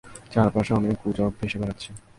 চারপাশে 0.33 0.71
অনেক 0.73 0.95
গুজব 1.03 1.31
ভেসে 1.39 1.57
বেড়াচ্ছে। 1.61 1.89